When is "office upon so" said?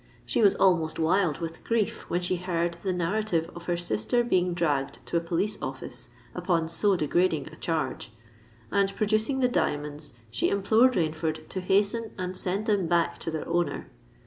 5.61-6.95